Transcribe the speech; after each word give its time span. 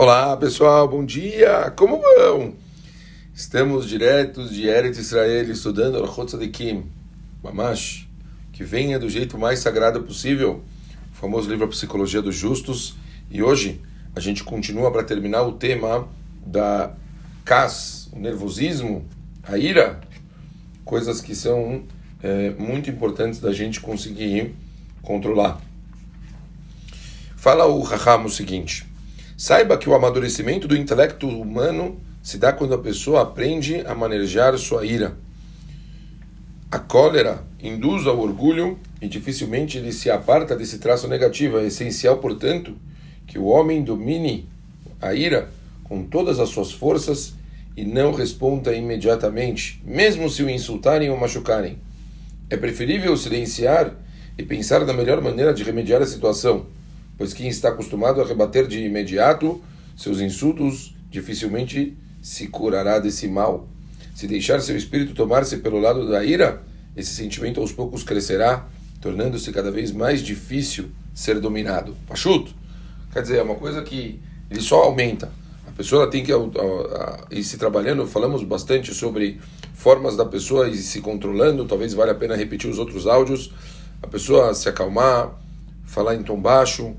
Olá 0.00 0.36
pessoal, 0.36 0.86
bom 0.86 1.04
dia! 1.04 1.72
Como 1.72 2.00
vão? 2.00 2.54
Estamos 3.34 3.88
diretos 3.88 4.54
de 4.54 4.68
Eretz 4.68 4.96
Israel 4.96 5.50
estudando 5.50 5.96
Orchot 5.96 6.26
Tzadikim, 6.26 6.84
Mamash, 7.42 8.08
que 8.52 8.62
venha 8.62 8.96
do 8.96 9.10
jeito 9.10 9.36
mais 9.36 9.58
sagrado 9.58 10.00
possível, 10.04 10.62
o 11.10 11.16
famoso 11.16 11.50
livro 11.50 11.64
A 11.64 11.68
Psicologia 11.68 12.22
dos 12.22 12.36
Justos. 12.36 12.94
E 13.28 13.42
hoje 13.42 13.80
a 14.14 14.20
gente 14.20 14.44
continua 14.44 14.92
para 14.92 15.02
terminar 15.02 15.42
o 15.42 15.54
tema 15.54 16.06
da 16.46 16.92
CAS, 17.44 18.08
o 18.12 18.20
nervosismo, 18.20 19.04
a 19.42 19.58
ira, 19.58 19.98
coisas 20.84 21.20
que 21.20 21.34
são 21.34 21.82
é, 22.22 22.50
muito 22.50 22.88
importantes 22.88 23.40
da 23.40 23.52
gente 23.52 23.80
conseguir 23.80 24.54
controlar. 25.02 25.60
Fala 27.34 27.66
o 27.66 27.82
Raham 27.82 28.26
o 28.26 28.30
seguinte. 28.30 28.87
Saiba 29.40 29.78
que 29.78 29.88
o 29.88 29.94
amadurecimento 29.94 30.66
do 30.66 30.76
intelecto 30.76 31.28
humano 31.28 32.00
se 32.20 32.38
dá 32.38 32.52
quando 32.52 32.74
a 32.74 32.78
pessoa 32.78 33.22
aprende 33.22 33.84
a 33.86 33.94
manejar 33.94 34.58
sua 34.58 34.84
ira. 34.84 35.16
A 36.68 36.80
cólera 36.80 37.44
induz 37.62 38.04
ao 38.08 38.18
orgulho 38.18 38.76
e 39.00 39.06
dificilmente 39.06 39.78
ele 39.78 39.92
se 39.92 40.10
aparta 40.10 40.56
desse 40.56 40.80
traço 40.80 41.06
negativo. 41.06 41.56
É 41.56 41.66
essencial, 41.66 42.18
portanto, 42.18 42.74
que 43.28 43.38
o 43.38 43.44
homem 43.44 43.84
domine 43.84 44.48
a 45.00 45.14
ira 45.14 45.48
com 45.84 46.02
todas 46.02 46.40
as 46.40 46.48
suas 46.48 46.72
forças 46.72 47.34
e 47.76 47.84
não 47.84 48.12
responda 48.12 48.74
imediatamente, 48.74 49.80
mesmo 49.84 50.28
se 50.28 50.42
o 50.42 50.50
insultarem 50.50 51.10
ou 51.10 51.16
machucarem. 51.16 51.78
É 52.50 52.56
preferível 52.56 53.16
silenciar 53.16 53.94
e 54.36 54.42
pensar 54.42 54.84
na 54.84 54.92
melhor 54.92 55.22
maneira 55.22 55.54
de 55.54 55.62
remediar 55.62 56.02
a 56.02 56.06
situação 56.06 56.66
pois 57.18 57.34
quem 57.34 57.48
está 57.48 57.68
acostumado 57.68 58.22
a 58.22 58.24
rebater 58.24 58.66
de 58.66 58.78
imediato 58.78 59.60
seus 59.96 60.20
insultos 60.20 60.94
dificilmente 61.10 61.96
se 62.22 62.46
curará 62.46 63.00
desse 63.00 63.26
mal. 63.26 63.68
Se 64.14 64.28
deixar 64.28 64.60
seu 64.60 64.76
espírito 64.76 65.12
tomar-se 65.12 65.56
pelo 65.56 65.80
lado 65.80 66.08
da 66.08 66.24
ira, 66.24 66.62
esse 66.96 67.12
sentimento 67.12 67.60
aos 67.60 67.72
poucos 67.72 68.04
crescerá, 68.04 68.66
tornando-se 69.00 69.52
cada 69.52 69.70
vez 69.70 69.90
mais 69.90 70.22
difícil 70.22 70.90
ser 71.12 71.40
dominado. 71.40 71.96
Pachuto, 72.06 72.54
quer 73.12 73.22
dizer, 73.22 73.38
é 73.38 73.42
uma 73.42 73.56
coisa 73.56 73.82
que 73.82 74.20
ele 74.48 74.60
só 74.60 74.84
aumenta. 74.84 75.30
A 75.66 75.72
pessoa 75.72 76.08
tem 76.10 76.24
que 76.24 76.32
ir 77.30 77.44
se 77.44 77.56
trabalhando, 77.56 78.06
falamos 78.06 78.42
bastante 78.44 78.94
sobre 78.94 79.40
formas 79.74 80.16
da 80.16 80.24
pessoa 80.24 80.68
ir 80.68 80.76
se 80.76 81.00
controlando, 81.00 81.64
talvez 81.64 81.94
valha 81.94 82.12
a 82.12 82.16
pena 82.16 82.36
repetir 82.36 82.70
os 82.70 82.78
outros 82.78 83.06
áudios. 83.06 83.52
A 84.02 84.06
pessoa 84.06 84.54
se 84.54 84.68
acalmar, 84.68 85.32
falar 85.84 86.14
em 86.16 86.22
tom 86.22 86.40
baixo, 86.40 86.94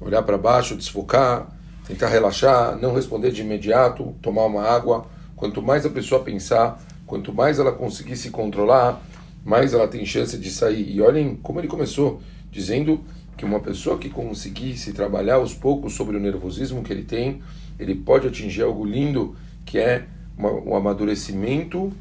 olhar 0.00 0.22
para 0.22 0.38
baixo, 0.38 0.76
desfocar, 0.76 1.48
tentar 1.86 2.08
relaxar, 2.08 2.78
não 2.80 2.94
responder 2.94 3.32
de 3.32 3.42
imediato, 3.42 4.14
tomar 4.22 4.44
uma 4.46 4.62
água. 4.62 5.06
Quanto 5.34 5.62
mais 5.62 5.86
a 5.86 5.90
pessoa 5.90 6.22
pensar, 6.22 6.82
quanto 7.06 7.32
mais 7.32 7.58
ela 7.58 7.72
conseguir 7.72 8.16
se 8.16 8.30
controlar, 8.30 9.00
mais 9.44 9.72
ela 9.72 9.88
tem 9.88 10.04
chance 10.04 10.36
de 10.36 10.50
sair. 10.50 10.90
E 10.90 11.00
olhem 11.00 11.36
como 11.36 11.60
ele 11.60 11.68
começou, 11.68 12.20
dizendo 12.50 13.00
que 13.36 13.44
uma 13.44 13.60
pessoa 13.60 13.96
que 13.98 14.10
conseguisse 14.10 14.92
trabalhar 14.92 15.36
aos 15.36 15.54
poucos 15.54 15.94
sobre 15.94 16.16
o 16.16 16.20
nervosismo 16.20 16.82
que 16.82 16.92
ele 16.92 17.04
tem, 17.04 17.40
ele 17.78 17.94
pode 17.94 18.26
atingir 18.26 18.62
algo 18.62 18.84
lindo, 18.84 19.36
que 19.64 19.78
é 19.78 20.06
uma, 20.36 20.50
um 20.50 20.74
amadurecimento 20.74 21.92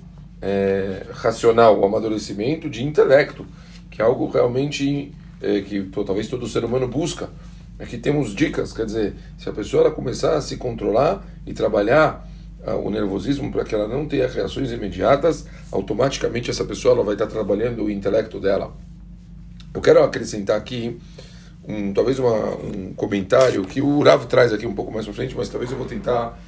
é, 0.42 1.06
racional, 1.12 1.80
um 1.80 1.86
amadurecimento 1.86 2.70
de 2.70 2.84
intelecto, 2.84 3.46
que 3.90 4.02
é 4.02 4.06
algo 4.06 4.28
realmente 4.30 5.14
é, 5.42 5.62
que 5.62 5.84
talvez 6.06 6.28
todo 6.28 6.48
ser 6.48 6.66
humano 6.66 6.88
busca. 6.88 7.30
Aqui 7.80 7.98
temos 7.98 8.34
dicas, 8.34 8.74
quer 8.74 8.86
dizer, 8.86 9.14
se 9.38 9.48
a 9.48 9.52
pessoa 9.52 9.92
começar 9.92 10.36
a 10.36 10.42
se 10.42 10.58
controlar 10.58 11.24
e 11.46 11.54
trabalhar 11.54 12.28
uh, 12.66 12.72
o 12.72 12.90
nervosismo 12.90 13.52
para 13.52 13.64
que 13.64 13.76
ela 13.76 13.88
não 13.88 14.08
tenha 14.08 14.28
reações 14.28 14.72
imediatas, 14.72 15.46
automaticamente 15.72 16.50
essa 16.50 16.66
pessoa 16.66 16.96
ela 16.96 17.04
vai 17.04 17.14
estar 17.14 17.28
trabalhando 17.28 17.84
o 17.84 17.92
intelecto 17.92 18.40
dela. 18.40 18.76
Eu 19.74 19.80
quero 19.80 20.04
acrescentar 20.04 20.58
aqui 20.58 21.00
um, 21.68 21.94
talvez 21.94 22.18
uma, 22.18 22.56
um 22.56 22.94
comentário 22.96 23.64
que 23.64 23.80
o 23.80 24.02
Rav 24.02 24.26
traz 24.26 24.52
aqui 24.52 24.66
um 24.66 24.74
pouco 24.74 24.92
mais 24.92 25.06
para 25.06 25.14
frente, 25.14 25.36
mas 25.36 25.48
talvez 25.48 25.72
eu 25.72 25.78
vou 25.78 25.86
tentar 25.86 26.40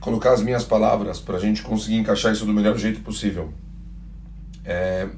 colocar 0.00 0.32
as 0.32 0.42
minhas 0.42 0.64
palavras 0.64 1.20
para 1.20 1.36
a 1.36 1.40
gente 1.40 1.60
conseguir 1.60 1.96
encaixar 1.96 2.32
isso 2.32 2.46
do 2.46 2.54
melhor 2.54 2.78
jeito 2.78 3.00
possível. 3.00 3.52
É, 4.64 5.08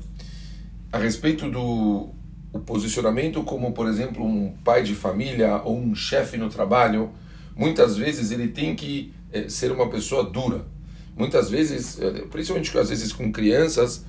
a 0.92 0.98
respeito 0.98 1.48
do 1.48 2.10
o 2.52 2.58
posicionamento 2.60 3.42
como, 3.42 3.72
por 3.72 3.88
exemplo, 3.88 4.24
um 4.24 4.52
pai 4.62 4.82
de 4.82 4.94
família 4.94 5.62
ou 5.64 5.78
um 5.78 5.94
chefe 5.94 6.36
no 6.36 6.50
trabalho, 6.50 7.10
muitas 7.56 7.96
vezes 7.96 8.30
ele 8.30 8.48
tem 8.48 8.76
que 8.76 9.12
é, 9.32 9.48
ser 9.48 9.72
uma 9.72 9.88
pessoa 9.88 10.22
dura. 10.22 10.64
Muitas 11.16 11.50
vezes, 11.50 12.00
é, 12.00 12.10
principalmente 12.30 12.76
às 12.76 12.90
vezes 12.90 13.12
com 13.12 13.32
crianças, 13.32 14.04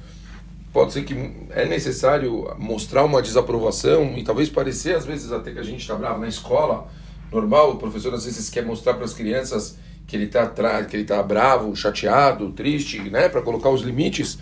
pode 0.74 0.92
ser 0.92 1.04
que 1.04 1.16
é 1.52 1.66
necessário 1.66 2.54
mostrar 2.58 3.04
uma 3.06 3.22
desaprovação 3.22 4.18
e 4.18 4.24
talvez 4.24 4.50
parecer 4.50 4.96
às 4.96 5.06
vezes 5.06 5.31
até 5.31 5.52
que 5.52 5.60
a 5.60 5.64
gente 5.64 5.81
está 5.81 5.96
bravo 5.96 6.20
na 6.20 6.28
escola. 6.28 6.88
Normal, 7.31 7.72
o 7.72 7.78
professor 7.78 8.14
às 8.14 8.25
vezes 8.25 8.50
quer 8.50 8.66
mostrar 8.66 8.96
para 8.96 9.06
as 9.06 9.14
crianças 9.14 9.78
que 10.06 10.16
ele 10.16 10.25
está 10.25 10.48
que 10.84 10.96
ele 10.98 11.06
tá 11.06 11.24
bravo, 11.24 11.75
chateado, 11.75 12.52
triste, 12.52 13.00
né, 13.00 13.30
para 13.30 13.42
colocar 13.42 13.70
os 13.70 13.81
limites. 13.81 14.38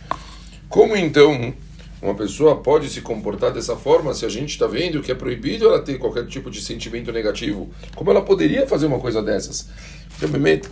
Como 0.68 0.95
então 0.95 1.53
uma 2.01 2.16
pessoa 2.16 2.57
pode 2.57 2.89
se 2.89 3.00
comportar 3.01 3.53
dessa 3.53 3.75
forma 3.75 4.13
se 4.13 4.25
a 4.25 4.29
gente 4.29 4.50
está 4.50 4.66
vendo 4.66 5.01
que 5.01 5.12
é 5.12 5.16
proibido 5.16 5.66
ela 5.66 5.79
ter 5.79 6.00
qualquer 6.00 6.25
tipo 6.25 6.50
de 6.50 6.59
sentimento 6.59 7.12
negativo? 7.12 7.69
Como 7.95 8.09
ela 8.09 8.23
poderia 8.23 8.66
fazer 8.66 8.88
uma 8.88 9.00
coisa 9.00 9.22
dessas? 9.22 9.69
Realmente, 10.19 10.67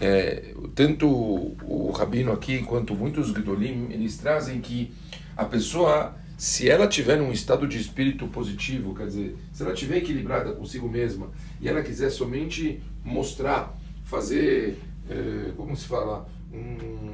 é, 0.00 0.54
tanto 0.74 1.06
o 1.06 1.92
Rabino 1.94 2.32
aqui 2.32 2.62
quanto 2.62 2.94
muitos 2.94 3.28
Gedolim, 3.28 3.88
eles 3.90 4.16
trazem 4.16 4.62
que 4.62 4.90
a 5.36 5.44
pessoa, 5.44 6.16
se 6.38 6.70
ela 6.70 6.88
tiver 6.88 7.20
um 7.20 7.30
estado 7.30 7.68
de 7.68 7.78
espírito 7.78 8.26
positivo, 8.28 8.94
quer 8.94 9.06
dizer, 9.06 9.36
se 9.52 9.62
ela 9.62 9.74
estiver 9.74 9.98
equilibrada 9.98 10.52
consigo 10.52 10.88
mesma 10.88 11.28
e 11.60 11.68
ela 11.68 11.82
quiser 11.82 12.08
somente 12.08 12.82
mostrar, 13.04 13.78
fazer, 14.04 14.78
é, 15.10 15.52
como 15.54 15.76
se 15.76 15.86
fala, 15.86 16.26
um, 16.50 17.12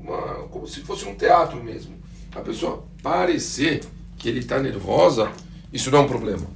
uma, 0.00 0.48
como 0.48 0.66
se 0.66 0.80
fosse 0.80 1.04
um 1.04 1.14
teatro 1.14 1.62
mesmo 1.62 2.07
a 2.34 2.40
pessoa 2.40 2.84
parecer 3.02 3.80
que 4.16 4.28
ele 4.28 4.40
está 4.40 4.60
nervosa, 4.60 5.30
isso 5.72 5.90
não 5.90 6.00
é 6.00 6.02
um 6.02 6.08
problema. 6.08 6.46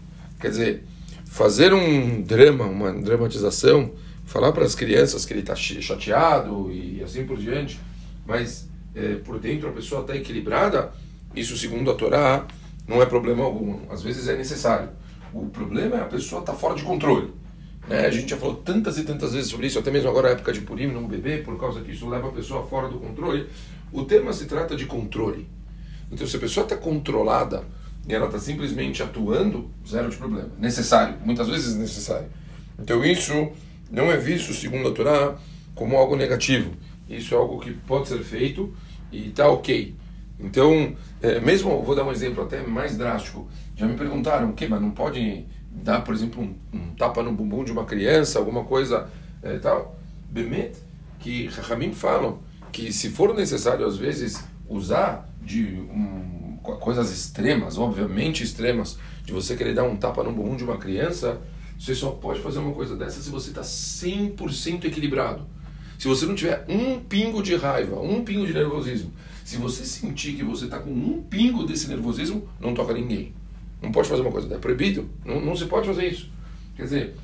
Quer 0.41 0.51
dizer, 0.51 0.85
fazer 1.25 1.73
um 1.73 2.21
drama, 2.23 2.65
uma 2.65 2.93
dramatização, 2.93 3.93
falar 4.25 4.53
para 4.53 4.65
as 4.65 4.75
crianças 4.75 5.25
que 5.25 5.33
ele 5.33 5.41
está 5.41 5.55
chateado 5.55 6.71
e 6.71 7.03
assim 7.03 7.25
por 7.25 7.39
diante, 7.39 7.79
mas 8.27 8.69
é, 8.95 9.17
por 9.17 9.39
dentro 9.39 9.69
a 9.69 9.73
pessoa 9.73 10.03
está 10.03 10.17
equilibrada, 10.17 10.93
isso 11.35 11.57
segundo 11.57 11.91
a 11.91 11.95
Torá 11.95 12.47
não 12.87 13.01
é 13.01 13.07
problema 13.07 13.45
algum. 13.45 13.79
Às 13.91 14.03
vezes 14.03 14.29
é 14.29 14.37
necessário. 14.37 14.91
O 15.33 15.47
problema 15.47 15.97
é 15.97 16.01
a 16.01 16.07
pessoa 16.07 16.41
estar 16.41 16.53
tá 16.53 16.59
fora 16.59 16.75
de 16.75 16.83
controle. 16.83 17.33
Né? 17.89 18.07
A 18.07 18.11
gente 18.11 18.31
já 18.31 18.37
falou 18.37 18.57
tantas 18.57 18.99
e 18.99 19.05
tantas 19.05 19.33
vezes 19.33 19.51
sobre 19.51 19.67
isso, 19.67 19.79
até 19.79 19.91
mesmo 19.91 20.09
agora 20.09 20.29
na 20.29 20.35
época 20.35 20.53
de 20.53 20.61
Purim, 20.61 20.89
num 20.89 21.07
bebê, 21.07 21.39
por 21.39 21.59
causa 21.59 21.81
que 21.81 21.93
isso 21.93 22.09
leva 22.09 22.29
a 22.29 22.33
pessoa 22.33 22.67
fora 22.67 22.89
do 22.89 22.99
controle. 22.99 23.49
O 23.93 24.05
tema 24.05 24.33
se 24.33 24.47
trata 24.47 24.77
de 24.77 24.87
controle. 24.87 25.49
Então, 26.13 26.27
se 26.27 26.37
a 26.37 26.41
pessoa 26.41 26.65
está 26.65 26.77
controlada 26.77 27.65
e 28.07 28.15
ela 28.15 28.27
está 28.27 28.39
simplesmente 28.39 29.03
atuando, 29.03 29.71
zero 29.89 30.11
de 30.11 30.17
problema. 30.17 30.51
Necessário, 30.59 31.17
muitas 31.25 31.49
vezes 31.49 31.75
necessário. 31.77 32.29
Então, 32.79 33.05
isso 33.05 33.51
não 33.91 34.11
é 34.13 34.17
visto, 34.17 34.53
segundo 34.53 34.89
a 34.89 34.93
Torá, 34.93 35.37
como 35.75 35.97
algo 35.97 36.15
negativo. 36.15 36.73
Isso 37.09 37.35
é 37.35 37.39
algo 37.39 37.59
que 37.61 37.73
pode 37.73 38.09
ser 38.09 38.23
feito 38.23 38.73
e 39.11 39.29
está 39.29 39.49
ok. 39.49 39.95
Então, 40.39 40.95
é, 41.23 41.41
mesmo, 41.41 41.83
vou 41.83 41.95
dar 41.95 42.05
um 42.05 42.11
exemplo 42.11 42.43
até 42.43 42.63
mais 42.63 42.97
drástico. 42.97 43.49
Já 43.77 43.87
me 43.87 43.97
perguntaram, 43.97 44.51
o 44.51 44.53
que, 44.53 44.67
mas 44.67 44.81
não 44.81 44.91
pode 44.91 45.47
dar, 45.71 46.03
por 46.03 46.15
exemplo, 46.15 46.43
um, 46.43 46.55
um, 46.77 46.95
tapa 46.95 47.23
no 47.23 47.33
bumbum 47.33 47.65
de 47.65 47.73
uma 47.73 47.85
criança, 47.85 48.39
alguma 48.39 48.65
coisa 48.65 49.09
é, 49.43 49.59
tal? 49.59 49.99
Bemet, 50.29 50.77
que 51.19 51.47
Rahamim 51.47 51.93
falam 51.93 52.41
que 52.73 52.93
se 52.93 53.11
for 53.11 53.35
necessário, 53.35 53.87
às 53.87 53.97
vezes, 53.97 54.43
usar 54.73 55.29
de 55.43 55.65
um, 55.65 56.57
coisas 56.63 57.11
extremas, 57.11 57.79
obviamente 57.79 58.43
extremas, 58.43 58.99
de 59.25 59.33
você 59.33 59.57
querer 59.57 59.75
dar 59.75 59.85
um 59.85 59.97
tapa 59.97 60.23
no 60.23 60.33
bumbum 60.33 60.57
de 60.57 60.65
uma 60.65 60.79
criança, 60.79 61.41
você 61.79 61.95
só 61.95 62.11
pode 62.11 62.41
fazer 62.41 62.59
uma 62.59 62.73
coisa 62.73 62.97
dessa 62.97 63.21
se 63.21 63.31
você 63.31 63.51
está 63.51 63.63
100% 63.63 64.85
equilibrado. 64.85 65.45
Se 65.99 66.09
você 66.09 66.27
não 66.27 66.35
tiver 66.35 66.65
um 66.69 66.99
pingo 67.01 67.43
de 67.43 67.55
raiva, 67.55 68.01
um 68.01 68.25
pingo 68.25 68.47
de 68.47 68.53
nervosismo, 68.53 69.13
se 69.45 69.57
você 69.57 69.85
sentir 69.85 70.35
que 70.35 70.43
você 70.43 70.65
está 70.65 70.79
com 70.79 70.91
um 70.91 71.23
pingo 71.23 71.65
desse 71.65 71.89
nervosismo, 71.89 72.49
não 72.61 72.75
toca 72.75 72.93
ninguém. 72.93 73.33
Não 73.81 73.91
pode 73.91 74.09
fazer 74.09 74.23
uma 74.23 74.31
coisa. 74.31 74.53
É 74.55 74.59
proibido. 74.59 75.09
Não, 75.25 75.41
não 75.41 75.57
se 75.57 75.67
pode 75.67 75.87
fazer 75.87 76.07
isso. 76.07 76.31
Quer 76.77 76.83
dizer, 76.85 77.15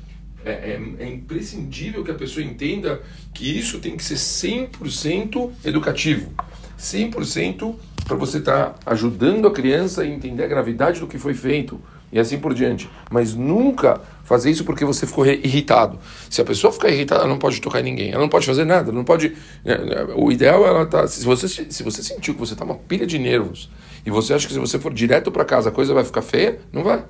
é, 0.45 0.51
é, 0.51 0.81
é, 0.99 1.09
imprescindível 1.09 2.03
que 2.03 2.11
a 2.11 2.15
pessoa 2.15 2.45
entenda 2.45 3.01
que 3.33 3.45
isso 3.45 3.79
tem 3.79 3.95
que 3.97 4.03
ser 4.03 4.15
100% 4.15 5.51
educativo. 5.65 6.31
100% 6.79 7.75
para 8.05 8.15
você 8.15 8.39
estar 8.39 8.69
tá 8.69 8.91
ajudando 8.91 9.47
a 9.47 9.51
criança 9.51 10.01
a 10.01 10.07
entender 10.07 10.43
a 10.43 10.47
gravidade 10.47 10.99
do 10.99 11.07
que 11.07 11.19
foi 11.19 11.33
feito. 11.33 11.79
e 12.11 12.19
assim 12.19 12.39
por 12.39 12.55
diante. 12.55 12.89
Mas 13.11 13.35
nunca 13.35 14.01
fazer 14.23 14.49
isso 14.49 14.63
porque 14.63 14.83
você 14.83 15.05
ficou 15.05 15.27
irritado. 15.27 15.99
Se 16.27 16.41
a 16.41 16.45
pessoa 16.45 16.73
ficar 16.73 16.89
irritada, 16.89 17.21
ela 17.21 17.29
não 17.29 17.37
pode 17.37 17.61
tocar 17.61 17.83
ninguém, 17.83 18.09
ela 18.09 18.21
não 18.21 18.29
pode 18.29 18.47
fazer 18.47 18.65
nada, 18.65 18.91
não 18.91 19.03
pode. 19.03 19.35
Né, 19.63 19.77
né, 19.77 20.07
o 20.15 20.31
ideal 20.31 20.65
é 20.65 20.69
ela 20.69 20.85
tá. 20.87 21.07
Se 21.07 21.23
você, 21.23 21.47
se 21.47 21.83
você 21.83 22.01
sentiu 22.01 22.33
que 22.33 22.39
você 22.39 22.53
está 22.53 22.65
uma 22.65 22.73
pilha 22.75 23.05
de 23.05 23.19
nervos 23.19 23.69
e 24.03 24.09
você 24.09 24.33
acha 24.33 24.47
que 24.47 24.53
se 24.53 24.59
você 24.59 24.79
for 24.79 24.91
direto 24.91 25.31
para 25.31 25.45
casa 25.45 25.69
a 25.69 25.71
coisa 25.71 25.93
vai 25.93 26.03
ficar 26.03 26.23
feia, 26.23 26.59
não 26.73 26.83
vai. 26.83 27.03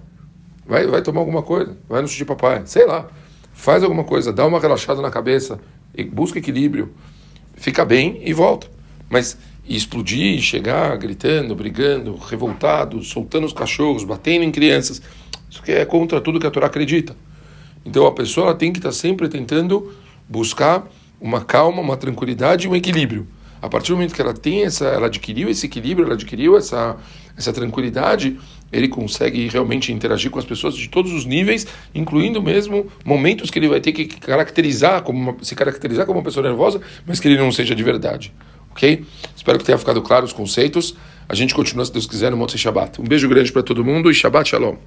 Vai, 0.65 0.85
vai 0.85 1.01
tomar 1.01 1.21
alguma 1.21 1.41
coisa, 1.41 1.77
vai 1.87 2.01
no 2.01 2.07
de 2.07 2.25
papai, 2.25 2.63
sei 2.65 2.85
lá. 2.85 3.07
Faz 3.53 3.83
alguma 3.83 4.03
coisa, 4.03 4.31
dá 4.31 4.45
uma 4.45 4.59
relaxada 4.59 5.01
na 5.01 5.09
cabeça, 5.09 5.59
busca 6.11 6.39
equilíbrio, 6.39 6.93
fica 7.55 7.83
bem 7.83 8.21
e 8.23 8.33
volta. 8.33 8.67
Mas 9.09 9.37
explodir, 9.75 10.41
chegar 10.41 10.97
gritando, 10.97 11.55
brigando, 11.55 12.15
revoltado, 12.15 13.03
soltando 13.03 13.45
os 13.45 13.53
cachorros, 13.53 14.03
batendo 14.03 14.43
em 14.43 14.51
crianças, 14.51 15.01
isso 15.49 15.61
que 15.61 15.71
é 15.71 15.85
contra 15.85 16.19
tudo 16.19 16.39
que 16.39 16.47
a 16.47 16.51
Torá 16.51 16.67
acredita. 16.67 17.15
Então 17.85 18.05
a 18.05 18.11
pessoa 18.11 18.55
tem 18.55 18.71
que 18.71 18.79
estar 18.79 18.91
sempre 18.91 19.29
tentando 19.29 19.93
buscar 20.27 20.87
uma 21.21 21.41
calma, 21.41 21.81
uma 21.81 21.97
tranquilidade 21.97 22.65
e 22.65 22.69
um 22.69 22.75
equilíbrio. 22.75 23.27
A 23.61 23.67
partir 23.67 23.89
do 23.89 23.95
momento 23.95 24.13
que 24.13 24.21
ela 24.21 24.33
tem 24.33 24.63
essa, 24.63 24.85
ela 24.85 25.07
adquiriu 25.07 25.49
esse 25.49 25.65
equilíbrio, 25.65 26.05
ela 26.05 26.13
adquiriu 26.13 26.55
essa, 26.57 26.95
essa 27.37 27.51
tranquilidade, 27.51 28.39
ele 28.71 28.87
consegue 28.87 29.47
realmente 29.49 29.91
interagir 29.91 30.31
com 30.31 30.39
as 30.39 30.45
pessoas 30.45 30.75
de 30.75 30.87
todos 30.87 31.11
os 31.11 31.25
níveis, 31.25 31.67
incluindo 31.93 32.41
mesmo 32.41 32.87
momentos 33.03 33.49
que 33.49 33.59
ele 33.59 33.67
vai 33.67 33.81
ter 33.81 33.91
que 33.91 34.05
caracterizar 34.05 35.01
como 35.01 35.19
uma, 35.19 35.43
se 35.43 35.55
caracterizar 35.55 36.05
como 36.05 36.19
uma 36.19 36.23
pessoa 36.23 36.47
nervosa, 36.47 36.79
mas 37.05 37.19
que 37.19 37.27
ele 37.27 37.37
não 37.37 37.51
seja 37.51 37.75
de 37.75 37.83
verdade. 37.83 38.31
Ok? 38.79 39.03
Espero 39.35 39.57
que 39.57 39.65
tenha 39.65 39.77
ficado 39.77 40.01
claro 40.01 40.25
os 40.25 40.31
conceitos. 40.31 40.95
A 41.27 41.35
gente 41.35 41.53
continua, 41.53 41.83
se 41.83 41.91
Deus 41.91 42.07
quiser, 42.07 42.31
no 42.31 42.37
Monte 42.37 42.57
Shabbat. 42.57 43.01
Um 43.01 43.03
beijo 43.03 43.27
grande 43.27 43.51
para 43.51 43.61
todo 43.61 43.83
mundo 43.83 44.09
e 44.09 44.13
Shabbat 44.13 44.49
Shalom. 44.51 44.77